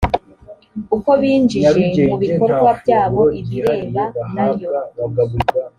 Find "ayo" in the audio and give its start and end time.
4.47-4.69